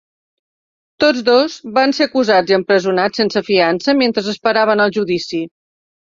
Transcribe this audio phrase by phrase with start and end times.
[1.01, 5.43] Tots dos van ser acusats i empresonats sense fiança mentre esperaven el judici.